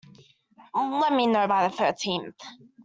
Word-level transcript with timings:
Let 0.73 1.13
me 1.13 1.27
know 1.27 1.47
by 1.47 1.67
the 1.67 1.77
thirteenth. 1.77 2.33